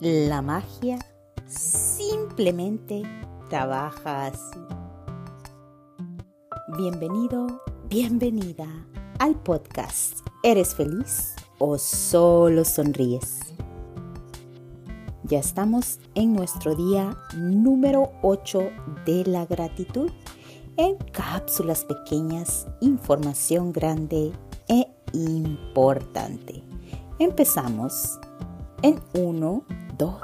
La 0.00 0.42
magia 0.42 0.96
simplemente 1.48 3.02
trabaja 3.50 4.26
así. 4.26 4.60
Bienvenido, 6.78 7.60
bienvenida 7.88 8.66
al 9.18 9.34
podcast. 9.34 10.20
¿Eres 10.44 10.76
feliz 10.76 11.34
o 11.58 11.78
solo 11.78 12.64
sonríes? 12.64 13.40
Ya 15.24 15.40
estamos 15.40 15.98
en 16.14 16.32
nuestro 16.32 16.76
día 16.76 17.18
número 17.36 18.12
8 18.22 18.70
de 19.04 19.24
la 19.24 19.46
gratitud 19.46 20.12
en 20.76 20.94
cápsulas 21.10 21.84
pequeñas, 21.84 22.68
información 22.80 23.72
grande 23.72 24.30
e 24.68 24.86
importante. 25.12 26.62
Empezamos 27.18 28.20
en 28.82 29.00
1, 29.14 29.64
2 29.98 30.20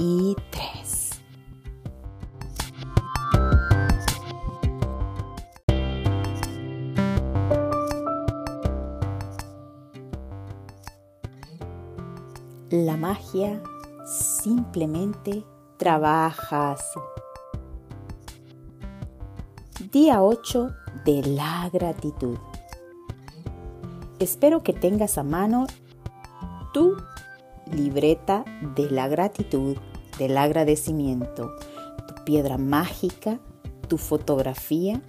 y 0.00 0.36
3. 0.50 1.20
La 12.70 12.96
magia 12.96 13.62
simplemente 14.04 15.44
trabaja. 15.76 16.74
Día 19.92 20.22
8 20.22 20.74
de 21.04 21.22
la 21.22 21.70
gratitud. 21.72 22.36
Espero 24.18 24.64
que 24.64 24.72
tengas 24.72 25.18
a 25.18 25.22
mano 25.22 25.68
tu 26.72 26.96
libreta 27.72 28.44
de 28.74 28.90
la 28.90 29.08
gratitud, 29.08 29.76
del 30.18 30.36
agradecimiento, 30.36 31.52
tu 32.06 32.24
piedra 32.24 32.58
mágica, 32.58 33.38
tu 33.88 33.98
fotografía, 33.98 35.02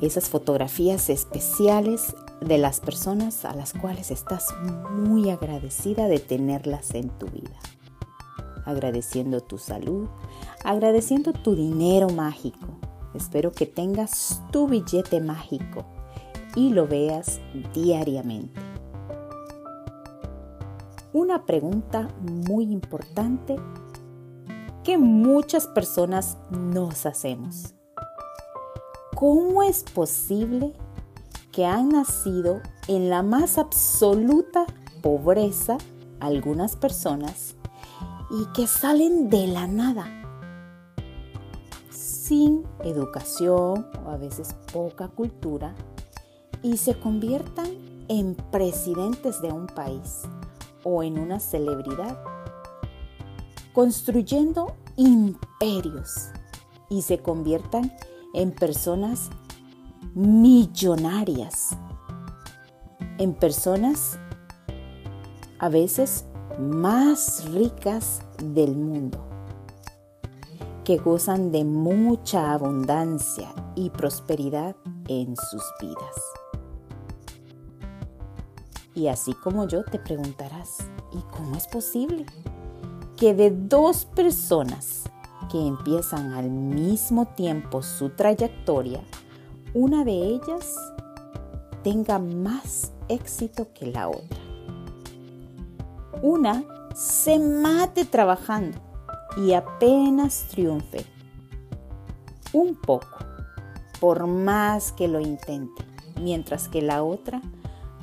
esas 0.00 0.28
fotografías 0.28 1.08
especiales 1.10 2.14
de 2.40 2.58
las 2.58 2.80
personas 2.80 3.44
a 3.44 3.54
las 3.54 3.72
cuales 3.72 4.10
estás 4.10 4.48
muy 4.92 5.30
agradecida 5.30 6.06
de 6.06 6.18
tenerlas 6.18 6.94
en 6.94 7.08
tu 7.10 7.26
vida. 7.26 7.58
Agradeciendo 8.64 9.40
tu 9.40 9.58
salud, 9.58 10.08
agradeciendo 10.64 11.32
tu 11.32 11.54
dinero 11.54 12.08
mágico. 12.10 12.66
Espero 13.14 13.52
que 13.52 13.66
tengas 13.66 14.42
tu 14.50 14.66
billete 14.66 15.20
mágico 15.20 15.84
y 16.54 16.70
lo 16.70 16.86
veas 16.86 17.40
diariamente 17.72 18.65
una 21.16 21.46
pregunta 21.46 22.08
muy 22.20 22.70
importante 22.70 23.56
que 24.84 24.98
muchas 24.98 25.66
personas 25.66 26.36
nos 26.50 27.06
hacemos. 27.06 27.74
¿Cómo 29.14 29.62
es 29.62 29.82
posible 29.82 30.74
que 31.52 31.64
han 31.64 31.88
nacido 31.88 32.60
en 32.86 33.08
la 33.08 33.22
más 33.22 33.56
absoluta 33.56 34.66
pobreza 35.00 35.78
algunas 36.20 36.76
personas 36.76 37.56
y 38.30 38.52
que 38.52 38.66
salen 38.66 39.30
de 39.30 39.46
la 39.46 39.66
nada? 39.66 40.12
sin 41.90 42.64
educación 42.82 43.86
o 44.04 44.10
a 44.10 44.16
veces 44.16 44.56
poca 44.72 45.06
cultura 45.06 45.76
y 46.60 46.76
se 46.76 46.98
conviertan 46.98 47.68
en 48.08 48.34
presidentes 48.50 49.40
de 49.40 49.52
un 49.52 49.68
país 49.68 50.24
o 50.88 51.02
en 51.02 51.18
una 51.18 51.40
celebridad, 51.40 52.16
construyendo 53.72 54.76
imperios 54.94 56.28
y 56.88 57.02
se 57.02 57.18
conviertan 57.18 57.92
en 58.34 58.52
personas 58.52 59.30
millonarias, 60.14 61.76
en 63.18 63.34
personas 63.34 64.20
a 65.58 65.68
veces 65.68 66.24
más 66.60 67.44
ricas 67.50 68.20
del 68.38 68.76
mundo, 68.76 69.26
que 70.84 70.98
gozan 70.98 71.50
de 71.50 71.64
mucha 71.64 72.52
abundancia 72.52 73.52
y 73.74 73.90
prosperidad 73.90 74.76
en 75.08 75.34
sus 75.34 75.64
vidas. 75.80 76.45
Y 78.96 79.08
así 79.08 79.34
como 79.34 79.68
yo 79.68 79.84
te 79.84 79.98
preguntarás, 79.98 80.78
¿y 81.12 81.18
cómo 81.36 81.54
es 81.54 81.68
posible 81.68 82.24
que 83.18 83.34
de 83.34 83.50
dos 83.50 84.06
personas 84.06 85.04
que 85.52 85.58
empiezan 85.58 86.32
al 86.32 86.48
mismo 86.48 87.26
tiempo 87.26 87.82
su 87.82 88.08
trayectoria, 88.08 89.02
una 89.74 90.02
de 90.02 90.12
ellas 90.12 90.74
tenga 91.84 92.18
más 92.18 92.92
éxito 93.08 93.68
que 93.74 93.86
la 93.88 94.08
otra? 94.08 94.40
Una 96.22 96.64
se 96.94 97.38
mate 97.38 98.06
trabajando 98.06 98.78
y 99.36 99.52
apenas 99.52 100.46
triunfe. 100.48 101.04
Un 102.54 102.76
poco, 102.76 103.18
por 104.00 104.26
más 104.26 104.92
que 104.92 105.06
lo 105.06 105.20
intente, 105.20 105.84
mientras 106.18 106.68
que 106.68 106.80
la 106.80 107.02
otra 107.02 107.42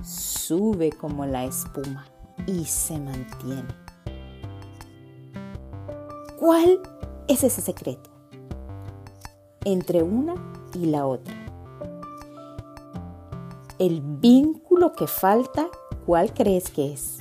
sube 0.03 0.91
como 0.91 1.25
la 1.25 1.45
espuma 1.45 2.05
y 2.45 2.65
se 2.65 2.99
mantiene. 2.99 3.73
¿Cuál 6.39 6.79
es 7.27 7.43
ese 7.43 7.61
secreto 7.61 8.09
entre 9.63 10.03
una 10.03 10.35
y 10.73 10.87
la 10.87 11.05
otra? 11.05 11.33
El 13.79 14.01
vínculo 14.01 14.93
que 14.93 15.07
falta, 15.07 15.67
¿cuál 16.05 16.33
crees 16.33 16.69
que 16.69 16.93
es? 16.93 17.19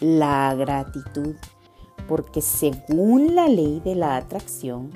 La 0.00 0.54
gratitud, 0.54 1.36
porque 2.08 2.40
según 2.40 3.34
la 3.34 3.46
ley 3.46 3.80
de 3.80 3.94
la 3.94 4.16
atracción, 4.16 4.90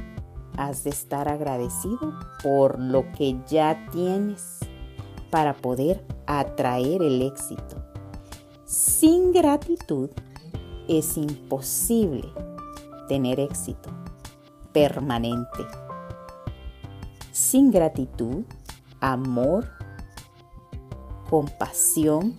has 0.56 0.84
de 0.84 0.90
estar 0.90 1.28
agradecido 1.28 2.18
por 2.42 2.80
lo 2.80 3.10
que 3.12 3.38
ya 3.46 3.86
tienes 3.92 4.58
para 5.30 5.54
poder 5.54 6.04
atraer 6.28 7.02
el 7.02 7.22
éxito. 7.22 7.82
Sin 8.66 9.32
gratitud 9.32 10.10
es 10.86 11.16
imposible 11.16 12.28
tener 13.08 13.40
éxito 13.40 13.88
permanente. 14.72 15.66
Sin 17.32 17.70
gratitud, 17.70 18.44
amor, 19.00 19.70
compasión 21.30 22.36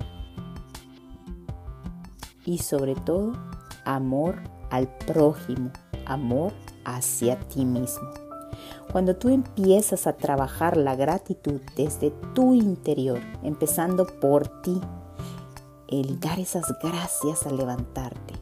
y 2.45 2.59
sobre 2.59 2.93
todo 2.93 3.33
amor 3.85 4.35
al 4.69 4.87
prójimo, 5.07 5.71
amor 6.05 6.53
hacia 6.85 7.39
ti 7.39 7.65
mismo. 7.65 8.28
Cuando 8.91 9.15
tú 9.15 9.29
empiezas 9.29 10.07
a 10.07 10.17
trabajar 10.17 10.75
la 10.75 10.95
gratitud 10.95 11.61
desde 11.75 12.09
tu 12.33 12.55
interior, 12.55 13.19
empezando 13.43 14.07
por 14.19 14.61
ti, 14.63 14.81
el 15.87 16.19
dar 16.19 16.39
esas 16.39 16.73
gracias 16.81 17.45
al 17.45 17.57
levantarte, 17.57 18.33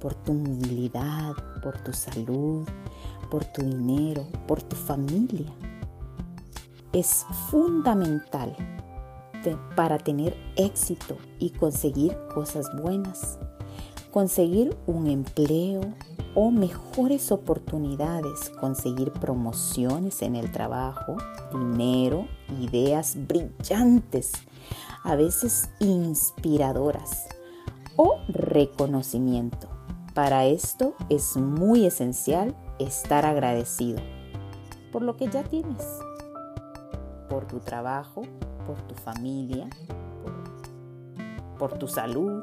por 0.00 0.14
tu 0.14 0.32
movilidad, 0.32 1.34
por 1.62 1.76
tu 1.82 1.92
salud, 1.92 2.66
por 3.30 3.44
tu 3.44 3.62
dinero, 3.62 4.26
por 4.48 4.62
tu 4.62 4.74
familia, 4.74 5.52
es 6.94 7.26
fundamental 7.50 8.56
para 9.76 9.98
tener 9.98 10.34
éxito 10.56 11.18
y 11.38 11.50
conseguir 11.50 12.16
cosas 12.34 12.66
buenas, 12.80 13.38
conseguir 14.10 14.76
un 14.86 15.08
empleo, 15.08 15.82
o 16.34 16.50
mejores 16.50 17.30
oportunidades, 17.32 18.50
conseguir 18.60 19.12
promociones 19.12 20.22
en 20.22 20.36
el 20.36 20.50
trabajo, 20.50 21.16
dinero, 21.52 22.26
ideas 22.60 23.16
brillantes, 23.26 24.32
a 25.04 25.16
veces 25.16 25.70
inspiradoras 25.80 27.26
o 27.96 28.18
reconocimiento. 28.28 29.68
Para 30.14 30.46
esto 30.46 30.94
es 31.08 31.36
muy 31.36 31.86
esencial 31.86 32.54
estar 32.78 33.24
agradecido 33.24 34.00
por 34.92 35.02
lo 35.02 35.16
que 35.16 35.28
ya 35.28 35.42
tienes, 35.42 35.82
por 37.28 37.46
tu 37.46 37.60
trabajo, 37.60 38.22
por 38.66 38.80
tu 38.82 38.94
familia, 38.94 39.68
por, 41.58 41.72
tu 41.78 41.88
salud, 41.88 42.42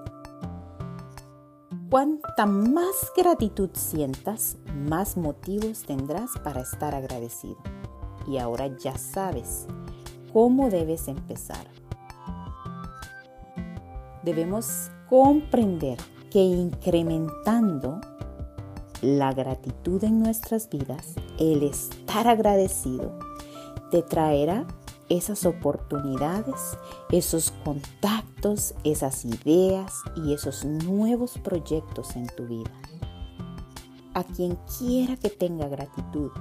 Cuanta 1.89 2.45
más 2.45 3.11
gratitud 3.17 3.71
sientas, 3.73 4.57
más 4.75 5.17
motivos 5.17 5.81
tendrás 5.87 6.29
para 6.43 6.61
estar 6.61 6.93
agradecido. 6.93 7.57
Y 8.27 8.37
ahora 8.37 8.67
ya 8.77 8.95
sabes 8.95 9.65
cómo 10.31 10.69
debes 10.69 11.07
empezar. 11.07 11.65
Debemos 14.21 14.91
comprender 15.09 15.97
que 16.29 16.43
incrementando 16.43 17.99
la 19.01 19.33
gratitud 19.33 20.03
en 20.03 20.19
nuestras 20.19 20.69
vidas, 20.69 21.15
el 21.39 21.63
estar 21.63 22.27
agradecido, 22.27 23.17
te 23.89 24.03
traerá 24.03 24.67
esas 25.09 25.45
oportunidades, 25.45 26.77
esos 27.11 27.51
contactos, 27.63 28.75
esas 28.83 29.25
ideas 29.25 29.93
y 30.15 30.33
esos 30.33 30.65
nuevos 30.65 31.37
proyectos 31.39 32.15
en 32.15 32.27
tu 32.27 32.45
vida. 32.45 32.71
A 34.13 34.23
quien 34.23 34.57
quiera 34.77 35.17
que 35.17 35.29
tenga 35.29 35.67
gratitud 35.67 36.31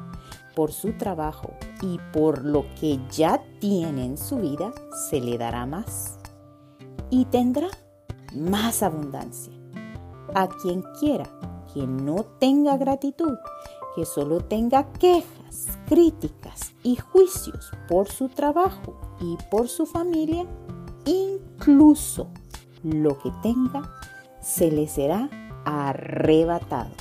por 0.54 0.72
su 0.72 0.92
trabajo 0.94 1.52
y 1.82 1.98
por 2.12 2.44
lo 2.44 2.66
que 2.80 2.98
ya 3.10 3.42
tiene 3.60 4.04
en 4.04 4.18
su 4.18 4.36
vida, 4.38 4.72
se 5.08 5.20
le 5.20 5.38
dará 5.38 5.66
más 5.66 6.18
y 7.10 7.24
tendrá 7.26 7.68
más 8.34 8.82
abundancia. 8.82 9.52
A 10.34 10.48
quien 10.48 10.82
quiera 10.98 11.26
que 11.72 11.86
no 11.86 12.24
tenga 12.38 12.76
gratitud, 12.76 13.36
que 13.98 14.04
solo 14.04 14.38
tenga 14.38 14.92
quejas, 14.92 15.66
críticas 15.88 16.72
y 16.84 16.94
juicios 16.94 17.72
por 17.88 18.06
su 18.06 18.28
trabajo 18.28 18.94
y 19.20 19.36
por 19.50 19.66
su 19.66 19.86
familia, 19.86 20.46
incluso 21.04 22.28
lo 22.84 23.18
que 23.18 23.32
tenga 23.42 23.92
se 24.40 24.70
le 24.70 24.86
será 24.86 25.28
arrebatado. 25.64 26.92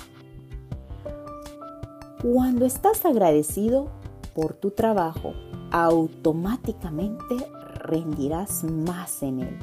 Cuando 2.24 2.66
estás 2.66 3.06
agradecido 3.06 3.92
por 4.34 4.56
tu 4.56 4.72
trabajo, 4.72 5.34
automáticamente 5.70 7.36
rendirás 7.76 8.64
más 8.64 9.22
en 9.22 9.42
él. 9.42 9.60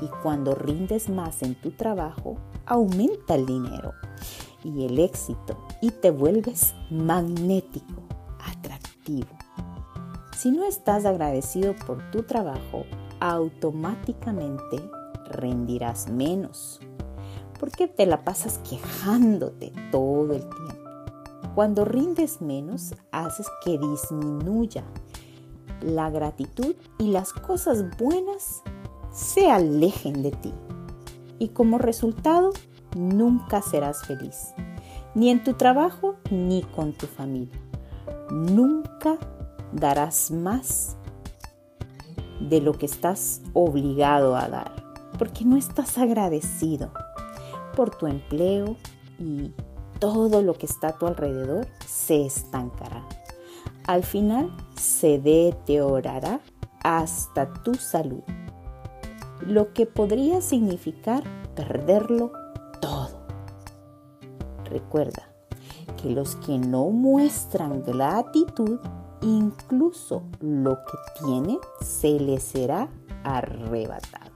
Y 0.00 0.08
cuando 0.24 0.56
rindes 0.56 1.08
más 1.08 1.44
en 1.44 1.54
tu 1.54 1.70
trabajo, 1.70 2.36
aumenta 2.66 3.36
el 3.36 3.46
dinero 3.46 3.92
y 4.64 4.86
el 4.86 4.98
éxito 4.98 5.67
y 5.80 5.90
te 5.90 6.10
vuelves 6.10 6.74
magnético, 6.90 8.02
atractivo. 8.44 9.28
Si 10.36 10.50
no 10.50 10.64
estás 10.64 11.04
agradecido 11.04 11.74
por 11.86 12.10
tu 12.10 12.22
trabajo, 12.22 12.84
automáticamente 13.20 14.78
rendirás 15.30 16.08
menos, 16.08 16.80
porque 17.58 17.88
te 17.88 18.06
la 18.06 18.24
pasas 18.24 18.58
quejándote 18.68 19.72
todo 19.90 20.32
el 20.34 20.42
tiempo. 20.42 20.88
Cuando 21.54 21.84
rindes 21.84 22.40
menos, 22.40 22.94
haces 23.10 23.48
que 23.64 23.78
disminuya 23.78 24.84
la 25.80 26.10
gratitud 26.10 26.76
y 26.98 27.10
las 27.10 27.32
cosas 27.32 27.84
buenas 27.98 28.62
se 29.12 29.50
alejen 29.50 30.22
de 30.22 30.30
ti. 30.30 30.54
Y 31.38 31.48
como 31.48 31.78
resultado, 31.78 32.50
nunca 32.96 33.62
serás 33.62 34.04
feliz, 34.06 34.54
ni 35.18 35.30
en 35.30 35.42
tu 35.42 35.54
trabajo 35.54 36.14
ni 36.30 36.62
con 36.62 36.92
tu 36.92 37.08
familia. 37.08 37.58
Nunca 38.30 39.18
darás 39.72 40.30
más 40.30 40.96
de 42.40 42.60
lo 42.60 42.72
que 42.72 42.86
estás 42.86 43.42
obligado 43.52 44.36
a 44.36 44.48
dar, 44.48 44.72
porque 45.18 45.44
no 45.44 45.56
estás 45.56 45.98
agradecido 45.98 46.92
por 47.74 47.90
tu 47.90 48.06
empleo 48.06 48.76
y 49.18 49.52
todo 49.98 50.40
lo 50.40 50.54
que 50.54 50.66
está 50.66 50.88
a 50.88 50.98
tu 50.98 51.08
alrededor 51.08 51.66
se 51.84 52.24
estancará. 52.24 53.04
Al 53.88 54.04
final 54.04 54.56
se 54.76 55.18
deteriorará 55.18 56.40
hasta 56.84 57.52
tu 57.64 57.74
salud, 57.74 58.22
lo 59.40 59.72
que 59.72 59.84
podría 59.84 60.40
significar 60.42 61.24
perderlo. 61.56 62.30
Recuerda 64.70 65.28
que 66.00 66.10
los 66.10 66.36
que 66.36 66.58
no 66.58 66.90
muestran 66.90 67.82
gratitud, 67.82 68.78
incluso 69.22 70.22
lo 70.40 70.76
que 70.76 71.24
tienen, 71.24 71.58
se 71.80 72.20
les 72.20 72.42
será 72.42 72.88
arrebatado. 73.24 74.32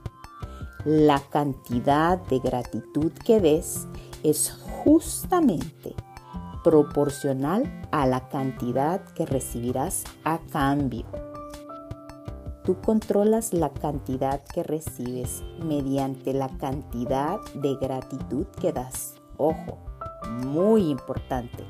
La 0.85 1.19
cantidad 1.19 2.17
de 2.27 2.39
gratitud 2.39 3.11
que 3.25 3.39
des 3.39 3.87
es 4.23 4.51
justamente 4.83 5.95
proporcional 6.63 7.87
a 7.91 8.05
la 8.07 8.27
cantidad 8.29 9.03
que 9.13 9.25
recibirás 9.25 10.03
a 10.23 10.39
cambio. 10.51 11.05
Tú 12.63 12.77
controlas 12.81 13.53
la 13.53 13.73
cantidad 13.73 14.41
que 14.53 14.63
recibes 14.63 15.43
mediante 15.61 16.33
la 16.33 16.47
cantidad 16.57 17.39
de 17.55 17.75
gratitud 17.75 18.45
que 18.61 18.71
das. 18.71 19.15
Ojo, 19.35 19.79
muy 20.29 20.89
importante. 20.89 21.63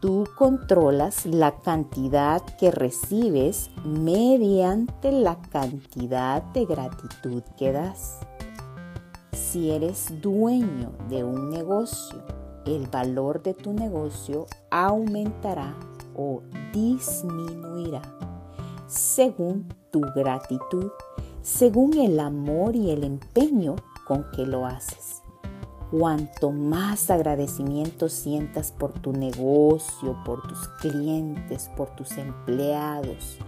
Tú 0.00 0.28
controlas 0.36 1.24
la 1.24 1.60
cantidad 1.60 2.42
que 2.58 2.70
recibes 2.70 3.70
mediante 3.84 5.12
la 5.12 5.40
cantidad 5.40 6.42
de 6.42 6.66
gratitud 6.66 7.42
que 7.56 7.72
das. 7.72 8.20
Si 9.32 9.70
eres 9.70 10.20
dueño 10.20 10.92
de 11.08 11.24
un 11.24 11.50
negocio, 11.50 12.22
el 12.66 12.86
valor 12.88 13.42
de 13.42 13.54
tu 13.54 13.72
negocio 13.72 14.46
aumentará 14.70 15.74
o 16.14 16.42
disminuirá 16.72 18.02
según 18.86 19.66
tu 19.90 20.00
gratitud, 20.14 20.90
según 21.42 21.98
el 21.98 22.20
amor 22.20 22.76
y 22.76 22.90
el 22.90 23.04
empeño 23.04 23.76
con 24.06 24.30
que 24.30 24.46
lo 24.46 24.66
haces. 24.66 25.23
Cuanto 25.96 26.50
más 26.50 27.08
agradecimiento 27.08 28.08
sientas 28.08 28.72
por 28.72 28.92
tu 28.94 29.12
negocio, 29.12 30.18
por 30.24 30.42
tus 30.42 30.66
clientes, 30.80 31.70
por 31.76 31.94
tus 31.94 32.18
empleados, 32.18 33.38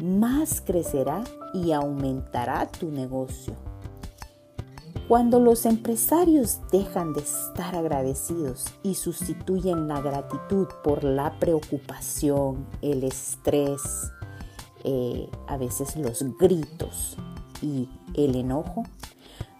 más 0.00 0.60
crecerá 0.60 1.22
y 1.52 1.70
aumentará 1.70 2.66
tu 2.66 2.90
negocio. 2.90 3.54
Cuando 5.06 5.38
los 5.38 5.66
empresarios 5.66 6.58
dejan 6.72 7.12
de 7.12 7.20
estar 7.20 7.76
agradecidos 7.76 8.64
y 8.82 8.96
sustituyen 8.96 9.86
la 9.86 10.00
gratitud 10.00 10.66
por 10.82 11.04
la 11.04 11.38
preocupación, 11.38 12.66
el 12.82 13.04
estrés, 13.04 14.10
eh, 14.82 15.28
a 15.46 15.56
veces 15.58 15.94
los 15.94 16.24
gritos 16.40 17.16
y 17.62 17.88
el 18.14 18.34
enojo, 18.34 18.82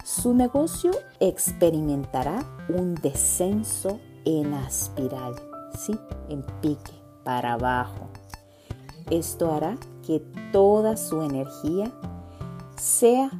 su 0.05 0.35
negocio 0.35 0.91
experimentará 1.19 2.45
un 2.69 2.93
descenso 2.93 3.99
en 4.23 4.53
espiral, 4.53 5.33
¿sí? 5.75 5.99
en 6.29 6.43
pique, 6.61 6.93
para 7.23 7.53
abajo. 7.53 8.09
Esto 9.09 9.51
hará 9.51 9.79
que 10.05 10.19
toda 10.51 10.95
su 10.95 11.23
energía 11.23 11.91
sea 12.77 13.31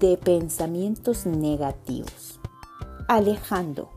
de 0.00 0.16
pensamientos 0.16 1.24
negativos, 1.24 2.40
alejando 3.06 3.90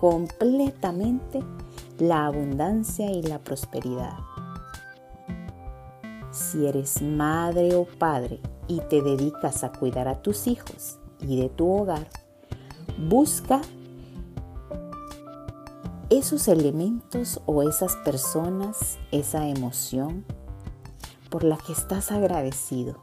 completamente 0.00 1.44
la 1.98 2.24
abundancia 2.24 3.10
y 3.10 3.22
la 3.22 3.38
prosperidad. 3.38 4.16
Si 6.30 6.66
eres 6.66 7.02
madre 7.02 7.74
o 7.74 7.84
padre 7.84 8.40
y 8.68 8.80
te 8.80 9.02
dedicas 9.02 9.64
a 9.64 9.72
cuidar 9.72 10.08
a 10.08 10.22
tus 10.22 10.46
hijos 10.46 10.98
y 11.20 11.40
de 11.40 11.48
tu 11.48 11.70
hogar, 11.70 12.08
busca 12.98 13.60
esos 16.10 16.48
elementos 16.48 17.40
o 17.46 17.68
esas 17.68 17.96
personas, 17.96 18.98
esa 19.10 19.48
emoción 19.48 20.24
por 21.30 21.44
la 21.44 21.56
que 21.56 21.72
estás 21.72 22.12
agradecido. 22.12 23.02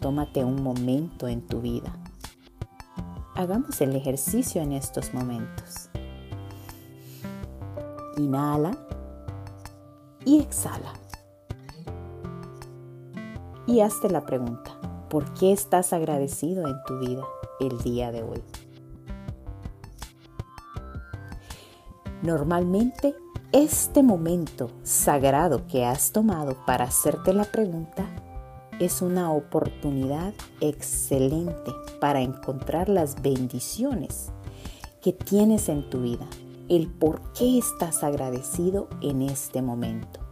Tómate 0.00 0.44
un 0.44 0.62
momento 0.62 1.28
en 1.28 1.46
tu 1.46 1.60
vida. 1.60 1.96
Hagamos 3.34 3.80
el 3.80 3.96
ejercicio 3.96 4.62
en 4.62 4.72
estos 4.72 5.12
momentos. 5.12 5.88
Inhala 8.16 8.76
y 10.24 10.40
exhala 10.40 10.92
y 13.66 13.80
hazte 13.80 14.10
la 14.10 14.26
pregunta, 14.26 14.72
¿por 15.08 15.32
qué 15.34 15.52
estás 15.52 15.92
agradecido 15.92 16.66
en 16.68 16.76
tu 16.86 16.98
vida 16.98 17.22
el 17.60 17.78
día 17.82 18.12
de 18.12 18.22
hoy? 18.22 18.42
Normalmente, 22.22 23.14
este 23.52 24.02
momento 24.02 24.70
sagrado 24.82 25.66
que 25.66 25.84
has 25.84 26.10
tomado 26.12 26.56
para 26.66 26.84
hacerte 26.84 27.32
la 27.32 27.44
pregunta 27.44 28.06
es 28.80 29.02
una 29.02 29.30
oportunidad 29.32 30.34
excelente 30.60 31.72
para 32.00 32.20
encontrar 32.20 32.88
las 32.88 33.22
bendiciones 33.22 34.32
que 35.00 35.12
tienes 35.12 35.68
en 35.68 35.88
tu 35.90 36.00
vida, 36.00 36.26
el 36.68 36.88
por 36.88 37.20
qué 37.34 37.58
estás 37.58 38.02
agradecido 38.02 38.88
en 39.00 39.22
este 39.22 39.62
momento. 39.62 40.23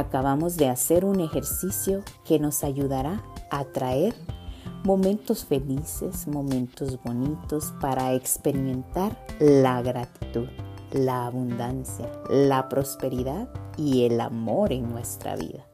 Acabamos 0.00 0.56
de 0.56 0.66
hacer 0.66 1.04
un 1.04 1.20
ejercicio 1.20 2.02
que 2.24 2.38
nos 2.38 2.64
ayudará 2.64 3.22
a 3.50 3.66
traer 3.66 4.14
momentos 4.82 5.44
felices, 5.44 6.26
momentos 6.26 6.98
bonitos 7.04 7.74
para 7.82 8.14
experimentar 8.14 9.14
la 9.38 9.82
gratitud, 9.82 10.48
la 10.92 11.26
abundancia, 11.26 12.10
la 12.30 12.70
prosperidad 12.70 13.50
y 13.76 14.06
el 14.06 14.22
amor 14.22 14.72
en 14.72 14.90
nuestra 14.90 15.36
vida. 15.36 15.66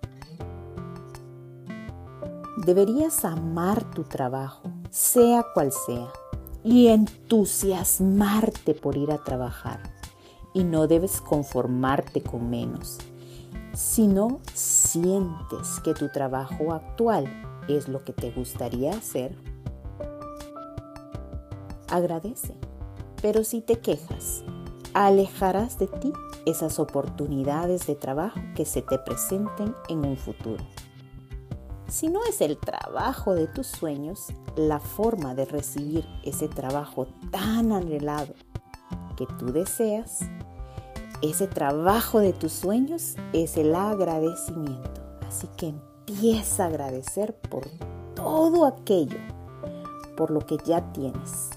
Deberías 2.56 3.24
amar 3.24 3.88
tu 3.92 4.02
trabajo, 4.02 4.72
sea 4.90 5.46
cual 5.54 5.70
sea, 5.70 6.08
y 6.64 6.88
entusiasmarte 6.88 8.74
por 8.74 8.96
ir 8.96 9.12
a 9.12 9.22
trabajar. 9.22 9.78
Y 10.52 10.64
no 10.64 10.88
debes 10.88 11.20
conformarte 11.20 12.22
con 12.22 12.50
menos, 12.50 12.98
sino 13.76 14.40
sientes 14.54 15.80
que 15.84 15.92
tu 15.92 16.08
trabajo 16.08 16.72
actual 16.72 17.26
es 17.68 17.88
lo 17.88 18.02
que 18.04 18.14
te 18.14 18.30
gustaría 18.30 18.92
hacer. 18.92 19.36
Agradece, 21.90 22.54
pero 23.20 23.44
si 23.44 23.60
te 23.60 23.78
quejas, 23.78 24.44
alejarás 24.94 25.78
de 25.78 25.88
ti 25.88 26.10
esas 26.46 26.78
oportunidades 26.78 27.86
de 27.86 27.96
trabajo 27.96 28.40
que 28.54 28.64
se 28.64 28.80
te 28.80 28.98
presenten 28.98 29.74
en 29.90 30.06
un 30.06 30.16
futuro. 30.16 30.64
Si 31.86 32.08
no 32.08 32.24
es 32.24 32.40
el 32.40 32.56
trabajo 32.56 33.34
de 33.34 33.46
tus 33.46 33.66
sueños, 33.66 34.28
la 34.56 34.80
forma 34.80 35.34
de 35.34 35.44
recibir 35.44 36.06
ese 36.24 36.48
trabajo 36.48 37.08
tan 37.30 37.72
anhelado 37.72 38.32
que 39.18 39.26
tú 39.38 39.52
deseas, 39.52 40.20
ese 41.22 41.46
trabajo 41.46 42.20
de 42.20 42.32
tus 42.32 42.52
sueños 42.52 43.16
es 43.32 43.56
el 43.56 43.74
agradecimiento. 43.74 45.00
Así 45.26 45.48
que 45.56 45.68
empieza 45.68 46.64
a 46.64 46.68
agradecer 46.68 47.34
por 47.34 47.66
todo 48.14 48.66
aquello, 48.66 49.18
por 50.16 50.30
lo 50.30 50.40
que 50.40 50.56
ya 50.64 50.92
tienes. 50.92 51.50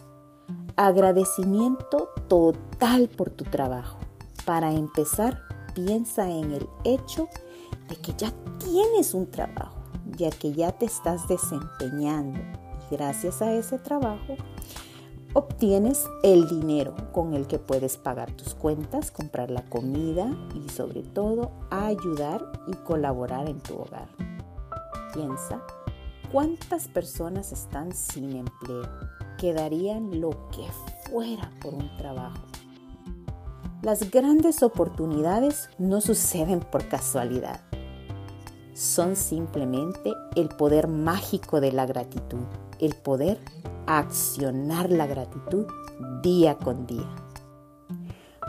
Agradecimiento 0.75 2.09
total 2.27 3.09
por 3.09 3.29
tu 3.29 3.43
trabajo. 3.45 3.97
Para 4.45 4.71
empezar, 4.71 5.41
piensa 5.75 6.29
en 6.29 6.51
el 6.53 6.67
hecho 6.83 7.27
de 7.89 7.95
que 7.97 8.13
ya 8.17 8.31
tienes 8.59 9.13
un 9.13 9.29
trabajo 9.29 9.79
ya 10.19 10.29
que 10.29 10.53
ya 10.53 10.71
te 10.71 10.85
estás 10.85 11.27
desempeñando 11.27 12.39
y 12.39 12.95
gracias 12.95 13.41
a 13.41 13.53
ese 13.53 13.79
trabajo 13.79 14.35
obtienes 15.33 16.05
el 16.23 16.47
dinero 16.47 16.95
con 17.11 17.33
el 17.33 17.47
que 17.47 17.59
puedes 17.59 17.97
pagar 17.97 18.31
tus 18.31 18.55
cuentas, 18.55 19.11
comprar 19.11 19.51
la 19.51 19.63
comida 19.69 20.29
y 20.55 20.69
sobre 20.69 21.03
todo 21.03 21.51
ayudar 21.69 22.51
y 22.67 22.73
colaborar 22.73 23.47
en 23.47 23.59
tu 23.59 23.75
hogar. 23.75 24.07
Piensa 25.13 25.61
cuántas 26.31 26.87
personas 26.87 27.51
están 27.51 27.93
sin 27.93 28.35
empleo, 28.35 28.89
que 29.37 29.53
darían 29.53 30.19
lo 30.19 30.31
que 30.49 30.65
fuera 31.09 31.51
por 31.61 31.73
un 31.73 31.95
trabajo. 31.97 32.43
Las 33.81 34.11
grandes 34.11 34.61
oportunidades 34.61 35.69
no 35.77 36.01
suceden 36.01 36.59
por 36.59 36.87
casualidad 36.89 37.61
son 38.79 39.17
simplemente 39.17 40.13
el 40.37 40.47
poder 40.47 40.87
mágico 40.87 41.59
de 41.59 41.73
la 41.73 41.85
gratitud, 41.85 42.45
el 42.79 42.95
poder 42.95 43.39
accionar 43.87 44.89
la 44.89 45.07
gratitud 45.07 45.65
día 46.21 46.57
con 46.57 46.85
día. 46.85 47.09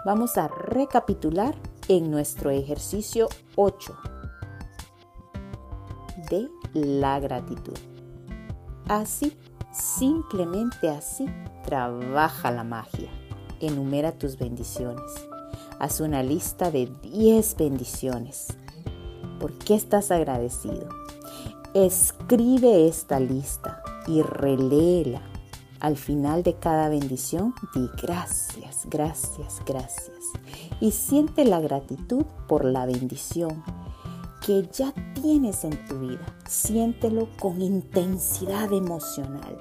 Vamos 0.05 0.37
a 0.39 0.49
recapitular 0.49 1.55
en 1.89 2.11
nuestro 2.11 2.51
ejercicio 2.51 3.29
8 3.57 3.97
de 6.31 6.49
la 6.75 7.21
gratitud. 7.21 7.77
Así, 8.89 9.37
simplemente 9.73 10.89
así, 10.89 11.27
trabaja 11.65 12.51
la 12.51 12.65
magia. 12.65 13.11
Enumera 13.61 14.13
tus 14.13 14.39
bendiciones. 14.39 15.13
Haz 15.79 16.01
una 16.01 16.23
lista 16.23 16.71
de 16.71 16.87
10 17.03 17.57
bendiciones 17.57 18.49
¿Por 19.41 19.55
qué 19.55 19.75
estás 19.75 20.11
agradecido? 20.11 20.91
Escribe 21.73 22.87
esta 22.87 23.19
lista 23.19 23.83
y 24.11 24.23
reléela. 24.23 25.23
Al 25.79 25.97
final 25.97 26.43
de 26.43 26.55
cada 26.55 26.89
bendición, 26.89 27.55
di 27.75 27.89
gracias, 28.03 28.87
gracias, 28.91 29.63
gracias. 29.65 30.19
Y 30.81 30.91
siente 30.91 31.45
la 31.45 31.61
gratitud 31.61 32.27
por 32.49 32.65
la 32.65 32.85
bendición 32.85 33.63
que 34.45 34.69
ya 34.73 34.93
tienes 35.15 35.65
en 35.65 35.87
tu 35.87 36.01
vida. 36.01 36.27
Siéntelo 36.47 37.29
con 37.39 37.63
intensidad 37.63 38.73
emocional. 38.73 39.57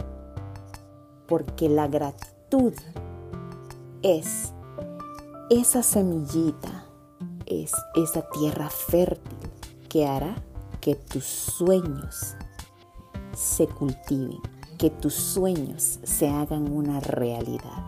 Porque 1.28 1.70
la 1.70 1.88
gratitud 1.88 2.74
es 4.02 4.52
esa 5.50 5.84
semillita, 5.84 6.86
es 7.46 7.72
esa 7.96 8.28
tierra 8.32 8.70
fértil 8.70 9.38
que 9.88 10.06
hará 10.06 10.36
que 10.82 10.96
tus 10.96 11.24
sueños 11.24 12.36
se 13.40 13.68
cultiven, 13.68 14.42
que 14.78 14.90
tus 14.90 15.14
sueños 15.14 16.00
se 16.04 16.28
hagan 16.28 16.70
una 16.70 17.00
realidad. 17.00 17.86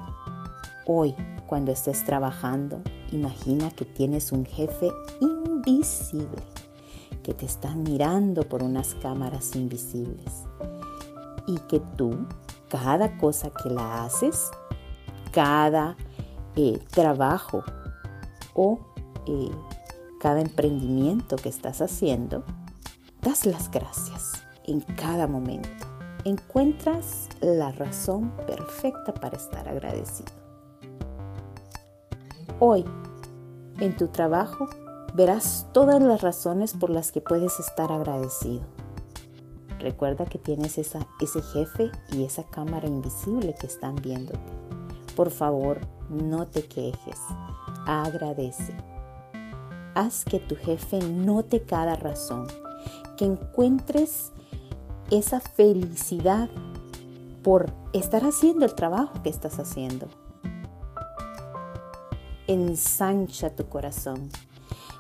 Hoy, 0.86 1.14
cuando 1.46 1.74
estés 1.74 2.06
trabajando, 2.06 2.82
imagina 3.12 3.70
que 3.70 3.84
tienes 3.84 4.32
un 4.32 4.46
jefe 4.46 4.90
invisible 5.20 6.42
que 7.22 7.34
te 7.34 7.46
está 7.46 7.76
mirando 7.76 8.48
por 8.48 8.64
unas 8.64 8.96
cámaras 8.96 9.56
invisibles 9.56 10.46
y 11.46 11.58
que 11.68 11.82
tú, 11.98 12.28
cada 12.70 13.18
cosa 13.18 13.52
que 13.52 13.70
la 13.70 14.06
haces, 14.06 14.50
cada 15.32 15.98
eh, 16.56 16.80
trabajo 16.92 17.62
o 18.54 18.80
eh, 19.28 19.52
cada 20.20 20.40
emprendimiento 20.40 21.36
que 21.36 21.50
estás 21.50 21.82
haciendo, 21.82 22.46
das 23.22 23.46
las 23.46 23.70
gracias 23.70 24.41
en 24.66 24.82
cada 24.82 25.28
momento. 25.28 25.70
Encuentras 26.24 27.28
la 27.42 27.72
razón 27.72 28.32
perfecta 28.46 29.14
para 29.14 29.38
estar 29.38 29.68
agradecido. 29.68 30.32
Hoy, 32.60 32.86
en 33.80 33.98
tu 33.98 34.08
trabajo, 34.08 34.70
verás 35.16 35.68
todas 35.74 36.02
las 36.02 36.22
razones 36.22 36.74
por 36.74 36.92
las 36.92 37.12
que 37.12 37.22
puedes 37.22 37.60
estar 37.60 37.92
agradecido. 37.92 38.62
Recuerda 39.80 40.26
que 40.26 40.38
tienes 40.38 40.78
ese 40.78 41.00
jefe 41.54 41.90
y 42.12 42.24
esa 42.24 42.44
cámara 42.44 42.88
invisible 42.88 43.56
que 43.60 43.66
están 43.66 43.96
viéndote. 43.96 44.40
Por 45.16 45.32
favor, 45.32 45.82
no 46.10 46.46
te 46.48 46.64
quejes. 46.66 47.18
Agradece. 47.88 48.76
Haz 49.96 50.24
que 50.24 50.40
tu 50.40 50.56
jefe 50.56 51.00
note 51.00 51.64
cada 51.64 51.96
razón, 51.96 52.46
que 53.18 53.26
encuentres 53.26 54.32
esa 55.12 55.40
felicidad 55.40 56.50
por 57.44 57.72
estar 57.94 58.24
haciendo 58.24 58.66
el 58.66 58.74
trabajo 58.74 59.22
que 59.24 59.30
estás 59.30 59.60
haciendo. 59.60 60.08
Ensancha 62.48 63.56
tu 63.56 63.68
corazón 63.68 64.30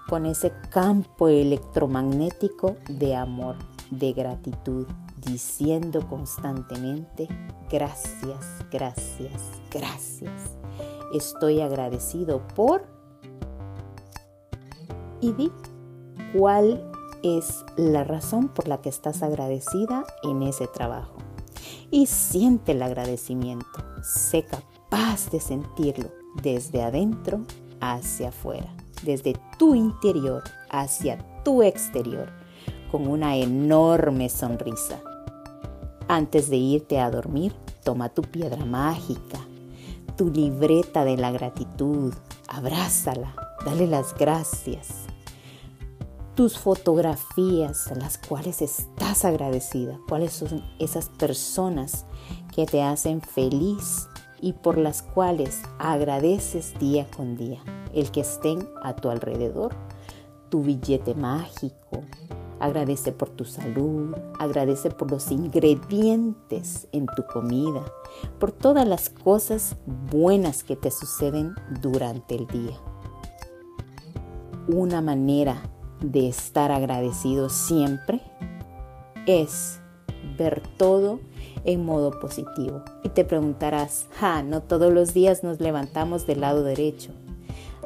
con 0.07 0.25
ese 0.25 0.51
campo 0.69 1.29
electromagnético 1.29 2.75
de 2.89 3.15
amor, 3.15 3.55
de 3.89 4.13
gratitud, 4.13 4.85
diciendo 5.25 6.05
constantemente, 6.07 7.27
gracias, 7.69 8.65
gracias, 8.71 9.41
gracias. 9.69 10.57
Estoy 11.13 11.61
agradecido 11.61 12.45
por 12.55 12.83
y 15.21 15.31
di 15.33 15.51
cuál 16.35 16.90
es 17.23 17.65
la 17.77 18.03
razón 18.03 18.47
por 18.47 18.67
la 18.67 18.81
que 18.81 18.89
estás 18.89 19.23
agradecida 19.23 20.05
en 20.23 20.43
ese 20.43 20.67
trabajo. 20.67 21.17
Y 21.89 22.07
siente 22.07 22.71
el 22.71 22.81
agradecimiento. 22.81 23.83
Sé 24.03 24.45
capaz 24.45 25.29
de 25.31 25.39
sentirlo 25.39 26.09
desde 26.41 26.81
adentro 26.81 27.41
hacia 27.79 28.29
afuera, 28.29 28.73
desde 29.03 29.35
tu 29.57 29.75
interior 29.75 30.43
hacia 30.69 31.17
tu 31.43 31.63
exterior, 31.63 32.29
con 32.91 33.07
una 33.07 33.35
enorme 33.35 34.29
sonrisa. 34.29 35.01
Antes 36.07 36.49
de 36.49 36.57
irte 36.57 36.99
a 36.99 37.11
dormir, 37.11 37.53
toma 37.83 38.09
tu 38.09 38.21
piedra 38.21 38.65
mágica, 38.65 39.39
tu 40.17 40.29
libreta 40.29 41.05
de 41.05 41.17
la 41.17 41.31
gratitud, 41.31 42.13
abrázala, 42.47 43.33
dale 43.65 43.87
las 43.87 44.15
gracias 44.17 45.00
tus 46.41 46.57
fotografías 46.57 47.93
las 47.95 48.17
cuales 48.17 48.63
estás 48.63 49.25
agradecida, 49.25 49.99
cuáles 50.09 50.33
son 50.33 50.63
esas 50.79 51.07
personas 51.07 52.07
que 52.55 52.65
te 52.65 52.81
hacen 52.81 53.21
feliz 53.21 54.07
y 54.41 54.53
por 54.53 54.79
las 54.79 55.03
cuales 55.03 55.61
agradeces 55.77 56.73
día 56.79 57.05
con 57.15 57.37
día, 57.37 57.59
el 57.93 58.09
que 58.09 58.21
estén 58.21 58.67
a 58.81 58.95
tu 58.95 59.11
alrededor, 59.11 59.75
tu 60.49 60.63
billete 60.63 61.13
mágico, 61.13 62.01
agradece 62.59 63.11
por 63.11 63.29
tu 63.29 63.45
salud, 63.45 64.15
agradece 64.39 64.89
por 64.89 65.11
los 65.11 65.29
ingredientes 65.29 66.87
en 66.91 67.05
tu 67.05 67.23
comida, 67.27 67.85
por 68.39 68.51
todas 68.51 68.87
las 68.87 69.11
cosas 69.11 69.75
buenas 69.85 70.63
que 70.63 70.75
te 70.75 70.89
suceden 70.89 71.53
durante 71.81 72.33
el 72.33 72.47
día. 72.47 72.79
Una 74.67 75.01
manera 75.01 75.61
de 76.01 76.27
estar 76.27 76.71
agradecido 76.71 77.49
siempre 77.49 78.21
es 79.25 79.79
ver 80.37 80.61
todo 80.77 81.19
en 81.63 81.85
modo 81.85 82.19
positivo. 82.19 82.83
Y 83.03 83.09
te 83.09 83.23
preguntarás, 83.23 84.07
ja, 84.19 84.43
no 84.43 84.61
todos 84.61 84.91
los 84.91 85.13
días 85.13 85.43
nos 85.43 85.59
levantamos 85.59 86.25
del 86.25 86.41
lado 86.41 86.63
derecho. 86.63 87.11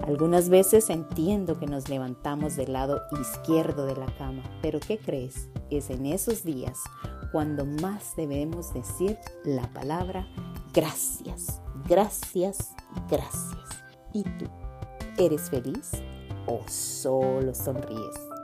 Algunas 0.05 0.49
veces 0.49 0.89
entiendo 0.89 1.57
que 1.57 1.67
nos 1.67 1.89
levantamos 1.89 2.55
del 2.55 2.73
lado 2.73 3.01
izquierdo 3.19 3.85
de 3.85 3.95
la 3.95 4.07
cama, 4.17 4.43
pero 4.61 4.79
¿qué 4.79 4.97
crees? 4.97 5.49
Es 5.69 5.89
en 5.89 6.05
esos 6.05 6.43
días 6.43 6.79
cuando 7.31 7.65
más 7.65 8.15
debemos 8.15 8.73
decir 8.73 9.17
la 9.43 9.71
palabra 9.73 10.27
gracias, 10.73 11.61
gracias, 11.87 12.71
gracias. 13.09 13.83
¿Y 14.13 14.23
tú? 14.23 14.45
¿Eres 15.17 15.49
feliz 15.49 15.91
o 16.47 16.61
solo 16.67 17.53
sonríes? 17.53 18.34